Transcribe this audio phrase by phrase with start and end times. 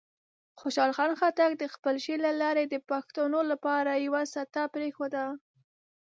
[0.61, 5.25] خوشحال خان خټک د خپل شعر له لارې د پښتنو لپاره یوه سټه پرېښوده.